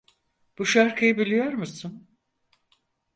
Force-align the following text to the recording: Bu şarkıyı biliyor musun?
Bu 0.57 0.65
şarkıyı 0.65 1.17
biliyor 1.17 1.53
musun? 1.53 2.07